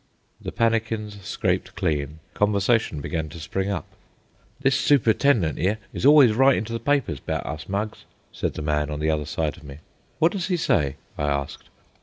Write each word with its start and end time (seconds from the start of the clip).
The 0.41 0.51
pannikins 0.51 1.21
scraped 1.23 1.75
clean, 1.75 2.21
conversation 2.33 3.01
began 3.01 3.29
to 3.29 3.39
spring 3.39 3.69
up. 3.69 3.85
"This 4.61 4.75
super'tendent 4.75 5.59
'ere 5.59 5.77
is 5.93 6.07
always 6.07 6.33
writin' 6.33 6.65
to 6.65 6.73
the 6.73 6.79
papers 6.79 7.19
'bout 7.19 7.45
us 7.45 7.69
mugs," 7.69 8.05
said 8.31 8.55
the 8.55 8.63
man 8.63 8.89
on 8.89 8.99
the 8.99 9.11
other 9.11 9.25
side 9.25 9.57
of 9.57 9.63
me. 9.63 9.77
"What 10.17 10.31
does 10.31 10.47
he 10.47 10.57
say?" 10.57 10.95
I 11.19 11.25
asked. 11.29 11.69